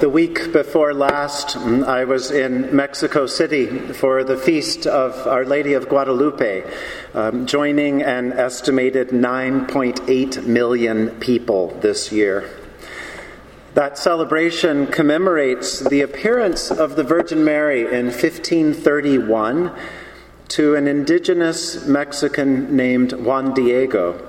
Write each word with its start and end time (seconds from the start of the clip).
The 0.00 0.08
week 0.08 0.52
before 0.52 0.94
last, 0.94 1.56
I 1.56 2.04
was 2.04 2.30
in 2.30 2.74
Mexico 2.74 3.26
City 3.26 3.66
for 3.66 4.22
the 4.22 4.36
feast 4.36 4.86
of 4.86 5.26
Our 5.26 5.44
Lady 5.44 5.72
of 5.72 5.88
Guadalupe, 5.88 6.62
um, 7.14 7.46
joining 7.46 8.02
an 8.02 8.32
estimated 8.32 9.08
9.8 9.08 10.46
million 10.46 11.10
people 11.18 11.76
this 11.80 12.12
year. 12.12 12.48
That 13.74 13.98
celebration 13.98 14.86
commemorates 14.86 15.80
the 15.80 16.02
appearance 16.02 16.70
of 16.70 16.94
the 16.94 17.02
Virgin 17.02 17.44
Mary 17.44 17.80
in 17.80 18.06
1531 18.06 19.76
to 20.50 20.76
an 20.76 20.86
indigenous 20.86 21.88
Mexican 21.88 22.76
named 22.76 23.14
Juan 23.14 23.52
Diego. 23.52 24.27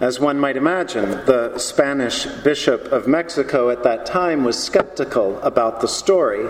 As 0.00 0.20
one 0.20 0.38
might 0.38 0.56
imagine, 0.56 1.10
the 1.26 1.58
Spanish 1.58 2.24
Bishop 2.24 2.92
of 2.92 3.08
Mexico 3.08 3.68
at 3.70 3.82
that 3.82 4.06
time 4.06 4.44
was 4.44 4.62
skeptical 4.62 5.40
about 5.40 5.80
the 5.80 5.88
story, 5.88 6.46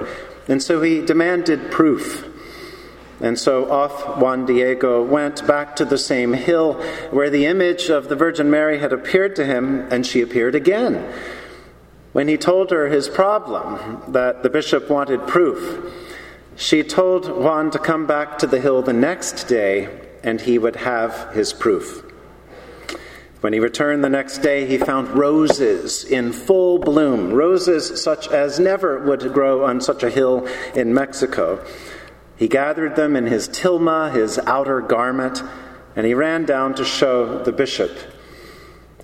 and 0.48 0.62
so 0.62 0.82
he 0.82 1.00
demanded 1.00 1.70
proof. 1.70 2.28
And 3.20 3.38
so 3.38 3.70
off 3.70 4.18
Juan 4.18 4.44
Diego 4.44 5.02
went 5.02 5.46
back 5.46 5.76
to 5.76 5.86
the 5.86 5.96
same 5.96 6.34
hill 6.34 6.74
where 7.10 7.30
the 7.30 7.46
image 7.46 7.88
of 7.88 8.10
the 8.10 8.16
Virgin 8.16 8.50
Mary 8.50 8.80
had 8.80 8.92
appeared 8.92 9.34
to 9.36 9.46
him, 9.46 9.88
and 9.90 10.06
she 10.06 10.20
appeared 10.20 10.54
again. 10.54 11.10
When 12.12 12.28
he 12.28 12.36
told 12.36 12.70
her 12.70 12.88
his 12.88 13.08
problem, 13.08 14.02
that 14.08 14.42
the 14.42 14.50
bishop 14.50 14.90
wanted 14.90 15.26
proof, 15.26 15.90
she 16.54 16.82
told 16.82 17.26
Juan 17.30 17.70
to 17.70 17.78
come 17.78 18.06
back 18.06 18.36
to 18.38 18.46
the 18.46 18.60
hill 18.60 18.82
the 18.82 18.92
next 18.92 19.44
day, 19.44 19.88
and 20.22 20.38
he 20.38 20.58
would 20.58 20.76
have 20.76 21.32
his 21.32 21.54
proof. 21.54 22.04
When 23.40 23.52
he 23.52 23.60
returned 23.60 24.02
the 24.02 24.08
next 24.08 24.38
day, 24.38 24.66
he 24.66 24.78
found 24.78 25.10
roses 25.10 26.04
in 26.04 26.32
full 26.32 26.80
bloom, 26.80 27.32
roses 27.32 28.02
such 28.02 28.26
as 28.28 28.58
never 28.58 28.98
would 28.98 29.32
grow 29.32 29.64
on 29.64 29.80
such 29.80 30.02
a 30.02 30.10
hill 30.10 30.48
in 30.74 30.92
Mexico. 30.92 31.64
He 32.36 32.48
gathered 32.48 32.96
them 32.96 33.14
in 33.14 33.26
his 33.26 33.48
tilma, 33.48 34.12
his 34.12 34.40
outer 34.40 34.80
garment, 34.80 35.42
and 35.94 36.04
he 36.04 36.14
ran 36.14 36.46
down 36.46 36.74
to 36.74 36.84
show 36.84 37.42
the 37.44 37.52
bishop. 37.52 37.96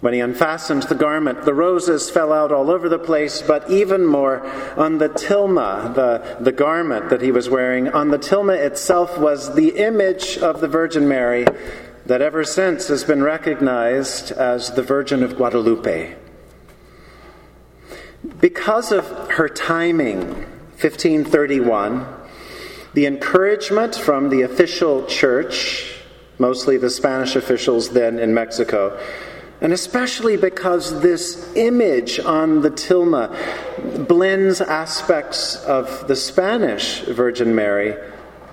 When 0.00 0.14
he 0.14 0.20
unfastened 0.20 0.82
the 0.82 0.96
garment, 0.96 1.42
the 1.42 1.55
roses 1.55 2.10
fell 2.10 2.32
out 2.32 2.50
all 2.50 2.70
over 2.70 2.88
the 2.88 2.98
place, 2.98 3.40
but 3.40 3.70
even 3.70 4.05
more 4.05 4.44
on 4.77 4.98
the 4.98 5.08
tilma, 5.08 5.94
the, 5.94 6.38
the 6.40 6.52
garment 6.52 7.08
that 7.10 7.22
he 7.22 7.30
was 7.30 7.48
wearing. 7.48 7.88
On 7.88 8.10
the 8.10 8.18
tilma 8.18 8.56
itself 8.56 9.16
was 9.16 9.55
the 9.55 9.70
image 9.77 10.38
of 10.38 10.60
the 10.60 10.68
Virgin 10.68 11.06
Mary 11.06 11.46
that 12.06 12.20
ever 12.20 12.44
since 12.44 12.88
has 12.88 13.05
been 13.05 13.22
recognized 13.22 14.30
as 14.33 14.72
the 14.72 14.83
Virgin 14.83 15.22
of 15.22 15.36
Guadalupe. 15.36 16.14
Because 18.41 18.92
of 18.92 19.06
her 19.33 19.48
timing, 19.48 20.19
1531, 20.80 22.06
the 22.92 23.06
encouragement 23.06 23.94
from 23.94 24.28
the 24.28 24.42
official 24.42 25.06
church, 25.06 25.94
mostly 26.38 26.77
the 26.77 26.91
Spanish 26.91 27.36
officials 27.36 27.91
then 27.91 28.18
in 28.18 28.34
Mexico, 28.34 28.98
and 29.61 29.72
especially 29.72 30.36
because 30.36 31.00
this 31.00 31.55
image 31.56 32.20
on 32.20 32.61
the 32.61 32.70
tilma 32.70 34.06
blends 34.06 34.61
aspects 34.61 35.56
of 35.64 36.06
the 36.06 36.16
Spanish 36.16 37.00
Virgin 37.02 37.55
Mary 37.55 37.96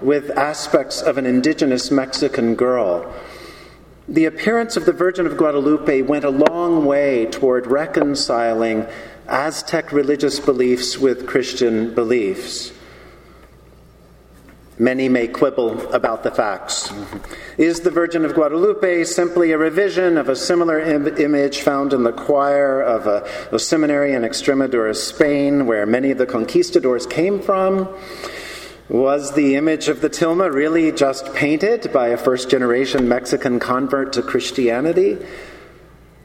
with 0.02 0.32
aspects 0.32 1.02
of 1.02 1.18
an 1.18 1.26
indigenous 1.26 1.92
Mexican 1.92 2.56
girl 2.56 3.14
the 4.08 4.26
appearance 4.26 4.78
of 4.78 4.86
the 4.86 4.94
Virgin 4.94 5.26
of 5.26 5.38
Guadalupe 5.38 6.02
went 6.02 6.26
a 6.26 6.30
long 6.30 6.86
way 6.86 7.28
toward 7.28 7.68
reconciling 7.68 8.86
Aztec 9.28 9.92
religious 9.92 10.40
beliefs 10.40 10.98
with 10.98 11.28
Christian 11.28 11.94
beliefs. 11.94 12.74
Many 14.80 15.10
may 15.10 15.28
quibble 15.28 15.94
about 15.94 16.24
the 16.24 16.32
facts. 16.32 16.92
Is 17.58 17.82
the 17.82 17.92
Virgin 17.92 18.26
of 18.26 18.34
Guadalupe 18.34 19.04
simply 19.04 19.52
a 19.52 19.58
revision 19.58 20.18
of 20.18 20.28
a 20.28 20.36
similar 20.36 20.80
Im- 20.80 21.20
image 21.20 21.62
found 21.62 21.94
in 21.94 22.02
the 22.04 22.12
choir 22.12 22.82
of 22.82 23.06
a, 23.06 23.30
a 23.52 23.60
seminary 23.60 24.14
in 24.14 24.24
Extremadura, 24.24 24.96
Spain, 24.96 25.68
where 25.68 25.86
many 25.86 26.10
of 26.10 26.18
the 26.18 26.26
conquistadors 26.26 27.06
came 27.06 27.40
from? 27.40 27.88
Was 28.92 29.36
the 29.36 29.56
image 29.56 29.88
of 29.88 30.02
the 30.02 30.10
tilma 30.10 30.54
really 30.54 30.92
just 30.92 31.34
painted 31.34 31.94
by 31.94 32.10
a 32.10 32.18
first 32.18 32.50
generation 32.50 33.08
Mexican 33.08 33.58
convert 33.58 34.12
to 34.12 34.22
Christianity? 34.22 35.18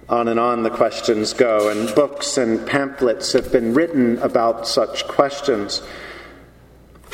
On 0.09 0.27
and 0.27 0.41
on 0.41 0.65
the 0.65 0.71
questions 0.71 1.33
go, 1.33 1.69
and 1.69 1.95
books 1.95 2.37
and 2.37 2.67
pamphlets 2.67 3.35
have 3.35 3.53
been 3.53 3.73
written 3.73 4.19
about 4.19 4.67
such 4.67 5.07
questions. 5.07 5.81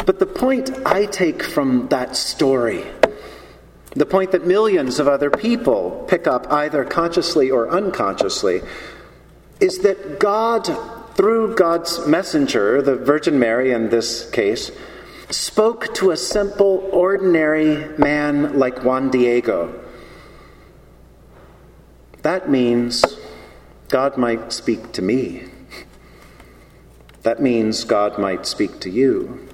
But 0.07 0.21
the 0.21 0.25
point 0.25 0.71
I 0.87 1.05
take 1.05 1.43
from 1.43 1.89
that 1.89 2.17
story, 2.17 2.87
the 3.95 4.07
point 4.07 4.33
that 4.33 4.47
millions 4.47 4.99
of 4.99 5.07
other 5.07 5.29
people 5.29 6.07
pick 6.09 6.27
up 6.27 6.51
either 6.51 6.83
consciously 6.83 7.51
or 7.51 7.69
unconsciously, 7.69 8.63
is 9.61 9.81
that 9.81 10.19
God, 10.19 10.67
through 11.15 11.57
God's 11.57 12.07
messenger, 12.07 12.81
the 12.81 12.97
Virgin 12.97 13.39
Mary 13.39 13.73
in 13.73 13.91
this 13.91 14.31
case, 14.31 14.73
spoke 15.33 15.95
to 15.95 16.11
a 16.11 16.17
simple, 16.17 16.89
ordinary 16.93 17.89
man 17.99 18.59
like 18.59 18.85
Juan 18.85 19.11
Diego. 19.11 19.81
That 22.23 22.49
means 22.49 23.05
God 23.89 24.17
might 24.17 24.53
speak 24.53 24.93
to 24.93 25.03
me. 25.03 25.45
That 27.23 27.41
means 27.41 27.85
God 27.85 28.19
might 28.19 28.47
speak 28.47 28.81
to 28.81 28.91
you. 28.91 29.49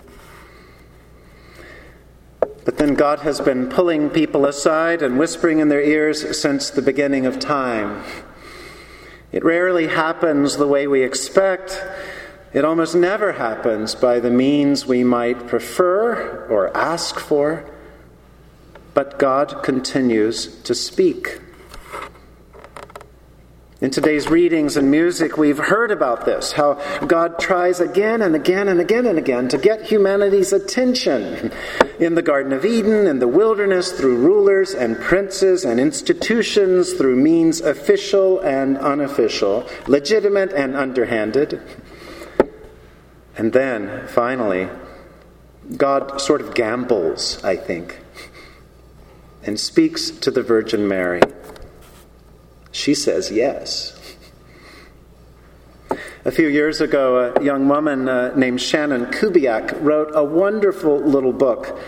But 2.65 2.77
then 2.77 2.95
God 2.95 3.21
has 3.21 3.41
been 3.41 3.69
pulling 3.69 4.11
people 4.11 4.45
aside 4.45 5.03
and 5.03 5.19
whispering 5.19 5.59
in 5.59 5.69
their 5.69 5.83
ears 5.83 6.39
since 6.39 6.69
the 6.69 6.83
beginning 6.83 7.25
of 7.25 7.39
time. 7.39 8.05
It 9.33 9.45
rarely 9.45 9.89
happens 9.89 10.57
the 10.57 10.67
way 10.67 10.87
we 10.87 11.03
expect. 11.03 11.83
It 12.53 12.65
almost 12.65 12.95
never 12.95 13.33
happens 13.33 13.95
by 13.95 14.21
the 14.21 14.31
means 14.31 14.87
we 14.87 15.05
might 15.05 15.47
prefer 15.49 16.47
or 16.49 16.75
ask 16.75 17.19
for, 17.19 17.69
but 18.95 19.19
God 19.19 19.63
continues 19.63 20.61
to 20.63 20.75
speak. 20.75 21.41
In 23.81 23.91
today's 23.91 24.27
readings 24.29 24.77
and 24.77 24.91
music, 24.91 25.37
we've 25.37 25.59
heard 25.59 25.93
about 25.93 26.25
this 26.25 26.53
how 26.53 26.75
God 27.07 27.39
tries 27.39 27.79
again 27.79 28.23
and 28.23 28.35
again 28.35 28.67
and 28.67 28.81
again 28.81 29.07
and 29.07 29.19
again 29.19 29.47
to 29.49 29.59
get 29.59 29.83
humanity's 29.83 30.53
attention. 30.53 31.53
In 32.01 32.17
the 32.17 32.23
Garden 32.23 32.53
of 32.53 32.65
Eden, 32.65 33.07
in 33.07 33.21
the 33.21 33.29
wilderness, 33.29 33.93
through 33.93 34.17
rulers 34.17 34.75
and 34.75 34.99
princes 34.99 35.65
and 35.65 35.79
institutions, 35.79 36.95
through 36.95 37.17
means 37.17 37.61
official 37.61 38.41
and 38.41 38.79
unofficial, 38.79 39.69
legitimate 39.87 40.53
and 40.53 40.75
underhanded. 40.75 41.63
And 43.39 43.53
then, 43.53 44.09
finally, 44.09 44.69
God 45.77 46.21
sort 46.21 46.41
of 46.41 46.57
gambles, 46.57 47.43
I 47.45 47.55
think, 47.55 48.01
and 49.45 49.59
speaks 49.59 50.11
to 50.11 50.33
the 50.33 50.43
Virgin 50.43 50.89
Mary. 50.89 51.23
She 52.73 52.95
says 52.95 53.31
yes. 53.31 53.95
A 56.25 56.33
few 56.33 56.49
years 56.49 56.81
ago, 56.81 57.33
a 57.37 57.43
young 57.43 57.69
woman 57.69 58.09
uh, 58.09 58.35
named 58.35 58.61
Shannon 58.61 59.07
Kubiak 59.07 59.83
wrote 59.83 60.11
a 60.15 60.25
wonderful 60.25 60.99
little 60.99 61.33
book 61.33 61.79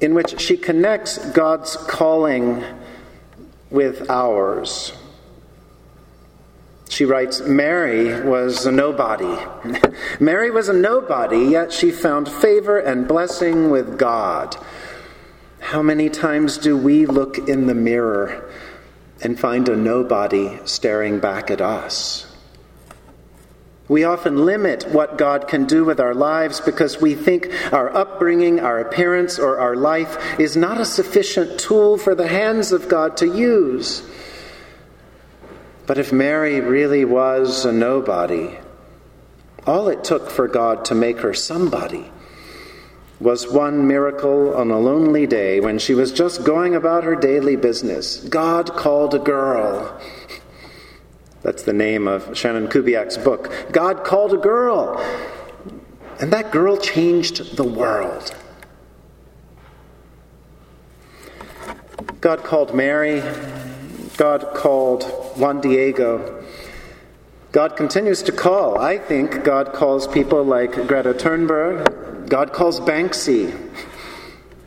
in 0.00 0.14
which 0.14 0.40
she 0.40 0.56
connects 0.56 1.18
God's 1.30 1.76
calling 1.76 2.64
with 3.70 4.10
ours. 4.10 4.92
She 6.90 7.04
writes 7.04 7.40
Mary 7.40 8.20
was 8.20 8.66
a 8.66 8.72
nobody. 8.72 9.38
Mary 10.20 10.50
was 10.50 10.68
a 10.68 10.72
nobody, 10.72 11.44
yet 11.44 11.72
she 11.72 11.92
found 11.92 12.28
favor 12.28 12.80
and 12.80 13.06
blessing 13.06 13.70
with 13.70 13.96
God. 13.96 14.56
How 15.60 15.82
many 15.82 16.10
times 16.10 16.58
do 16.58 16.76
we 16.76 17.06
look 17.06 17.38
in 17.38 17.68
the 17.68 17.76
mirror 17.76 18.50
and 19.22 19.38
find 19.38 19.68
a 19.68 19.76
nobody 19.76 20.58
staring 20.64 21.20
back 21.20 21.48
at 21.48 21.60
us? 21.60 22.26
We 23.86 24.02
often 24.02 24.44
limit 24.44 24.88
what 24.88 25.16
God 25.16 25.46
can 25.46 25.66
do 25.66 25.84
with 25.84 26.00
our 26.00 26.14
lives 26.14 26.60
because 26.60 27.00
we 27.00 27.14
think 27.14 27.50
our 27.72 27.94
upbringing, 27.94 28.58
our 28.58 28.80
appearance, 28.80 29.38
or 29.38 29.60
our 29.60 29.76
life 29.76 30.40
is 30.40 30.56
not 30.56 30.80
a 30.80 30.84
sufficient 30.84 31.60
tool 31.60 31.98
for 31.98 32.16
the 32.16 32.26
hands 32.26 32.72
of 32.72 32.88
God 32.88 33.16
to 33.18 33.26
use. 33.26 34.02
But 35.90 35.98
if 35.98 36.12
Mary 36.12 36.60
really 36.60 37.04
was 37.04 37.64
a 37.64 37.72
nobody, 37.72 38.56
all 39.66 39.88
it 39.88 40.04
took 40.04 40.30
for 40.30 40.46
God 40.46 40.84
to 40.84 40.94
make 40.94 41.18
her 41.18 41.34
somebody 41.34 42.12
was 43.18 43.50
one 43.50 43.88
miracle 43.88 44.54
on 44.54 44.70
a 44.70 44.78
lonely 44.78 45.26
day 45.26 45.58
when 45.58 45.80
she 45.80 45.94
was 45.94 46.12
just 46.12 46.44
going 46.44 46.76
about 46.76 47.02
her 47.02 47.16
daily 47.16 47.56
business. 47.56 48.18
God 48.18 48.72
called 48.76 49.16
a 49.16 49.18
girl 49.18 50.00
That's 51.42 51.64
the 51.64 51.72
name 51.72 52.06
of 52.06 52.38
Shannon 52.38 52.68
Kubiak's 52.68 53.18
book. 53.18 53.52
God 53.72 54.04
called 54.04 54.32
a 54.32 54.36
girl, 54.36 54.96
and 56.20 56.32
that 56.32 56.52
girl 56.52 56.76
changed 56.76 57.56
the 57.56 57.64
world. 57.64 58.32
God 62.20 62.44
called 62.44 62.76
Mary. 62.76 63.24
God 64.16 64.54
called 64.54 65.19
Juan 65.36 65.60
Diego. 65.60 66.44
God 67.52 67.76
continues 67.76 68.22
to 68.22 68.32
call. 68.32 68.78
I 68.78 68.98
think 68.98 69.42
God 69.42 69.72
calls 69.72 70.06
people 70.06 70.44
like 70.44 70.72
Greta 70.86 71.14
Thunberg. 71.14 72.28
God 72.28 72.52
calls 72.52 72.78
Banksy. 72.78 73.52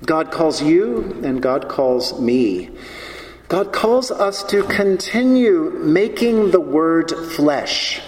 God 0.06 0.31
calls 0.31 0.62
you, 0.62 1.21
and 1.24 1.42
God 1.42 1.69
calls 1.69 2.19
me. 2.19 2.69
God 3.48 3.71
calls 3.71 4.12
us 4.12 4.44
to 4.44 4.63
continue 4.63 5.69
making 5.69 6.51
the 6.51 6.60
word 6.60 7.12
flesh, 7.12 8.01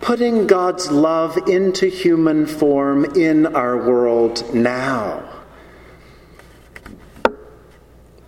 putting 0.00 0.46
God's 0.46 0.90
love 0.90 1.48
into 1.48 1.86
human 1.86 2.46
form 2.46 3.04
in 3.16 3.46
our 3.46 3.76
world 3.76 4.54
now. 4.54 5.35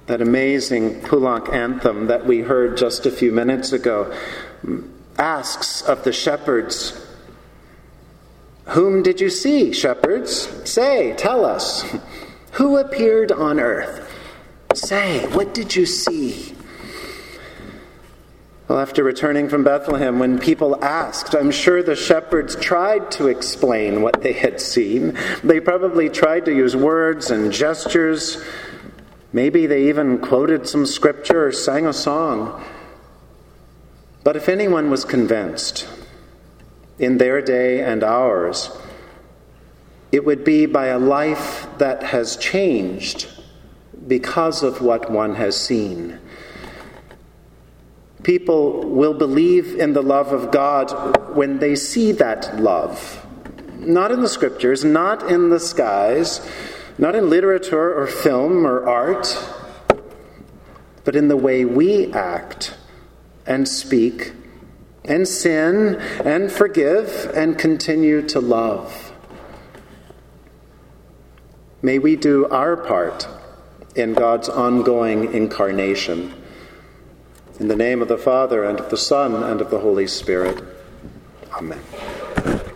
That 0.08 0.22
amazing 0.22 1.02
Poulenc 1.02 1.52
anthem 1.52 2.06
that 2.06 2.24
we 2.24 2.40
heard 2.40 2.78
just 2.78 3.04
a 3.04 3.10
few 3.10 3.30
minutes 3.30 3.72
ago 3.72 4.10
asks 5.18 5.82
of 5.82 6.02
the 6.02 6.12
shepherds, 6.12 7.06
Whom 8.68 9.02
did 9.02 9.20
you 9.20 9.28
see, 9.28 9.70
shepherds? 9.72 10.48
Say, 10.64 11.14
tell 11.18 11.44
us. 11.44 11.84
Who 12.52 12.78
appeared 12.78 13.32
on 13.32 13.60
earth? 13.60 14.10
Say, 14.72 15.26
what 15.34 15.52
did 15.52 15.76
you 15.76 15.84
see? 15.84 16.54
Well, 18.66 18.78
after 18.78 19.04
returning 19.04 19.50
from 19.50 19.62
Bethlehem, 19.62 20.18
when 20.18 20.38
people 20.38 20.82
asked, 20.82 21.34
I'm 21.34 21.50
sure 21.50 21.82
the 21.82 21.96
shepherds 21.96 22.56
tried 22.56 23.10
to 23.12 23.28
explain 23.28 24.00
what 24.00 24.22
they 24.22 24.32
had 24.32 24.60
seen. 24.60 25.18
They 25.44 25.60
probably 25.60 26.08
tried 26.08 26.46
to 26.46 26.54
use 26.54 26.76
words 26.76 27.30
and 27.30 27.52
gestures. 27.52 28.42
Maybe 29.32 29.66
they 29.66 29.88
even 29.88 30.18
quoted 30.18 30.68
some 30.68 30.86
scripture 30.86 31.46
or 31.46 31.52
sang 31.52 31.86
a 31.86 31.92
song. 31.92 32.64
But 34.24 34.36
if 34.36 34.48
anyone 34.48 34.90
was 34.90 35.04
convinced 35.04 35.88
in 36.98 37.18
their 37.18 37.42
day 37.42 37.82
and 37.82 38.02
ours, 38.02 38.70
it 40.10 40.24
would 40.24 40.44
be 40.44 40.66
by 40.66 40.86
a 40.86 40.98
life 40.98 41.66
that 41.78 42.02
has 42.02 42.36
changed 42.36 43.28
because 44.06 44.62
of 44.62 44.80
what 44.80 45.10
one 45.10 45.34
has 45.34 45.56
seen. 45.56 46.18
People 48.22 48.88
will 48.88 49.14
believe 49.14 49.76
in 49.78 49.92
the 49.92 50.02
love 50.02 50.32
of 50.32 50.50
God 50.50 51.36
when 51.36 51.58
they 51.58 51.76
see 51.76 52.12
that 52.12 52.58
love. 52.58 53.26
Not 53.78 54.10
in 54.10 54.22
the 54.22 54.28
scriptures, 54.28 54.84
not 54.84 55.30
in 55.30 55.50
the 55.50 55.60
skies, 55.60 56.40
not 56.98 57.14
in 57.14 57.30
literature 57.30 57.94
or 57.94 58.06
film 58.06 58.66
or 58.66 58.86
art, 58.86 59.38
but 61.04 61.16
in 61.16 61.28
the 61.28 61.36
way 61.36 61.64
we 61.64 62.12
act 62.12 62.76
and 63.46 63.66
speak 63.66 64.32
and 65.04 65.26
sin 65.26 65.96
and 66.24 66.52
forgive 66.52 67.30
and 67.34 67.58
continue 67.58 68.20
to 68.28 68.40
love. 68.40 69.12
May 71.80 71.98
we 71.98 72.16
do 72.16 72.46
our 72.48 72.76
part 72.76 73.28
in 73.94 74.12
God's 74.12 74.48
ongoing 74.48 75.32
incarnation. 75.32 76.34
In 77.60 77.68
the 77.68 77.76
name 77.76 78.02
of 78.02 78.08
the 78.08 78.18
Father, 78.18 78.64
and 78.64 78.78
of 78.78 78.90
the 78.90 78.96
Son, 78.96 79.34
and 79.42 79.60
of 79.60 79.70
the 79.70 79.78
Holy 79.78 80.06
Spirit. 80.06 80.62
Amen. 81.52 81.80